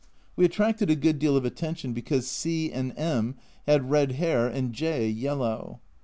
[0.35, 3.35] We attracted a good deal of attention, because C and M
[3.67, 5.79] had red hair and J yellow.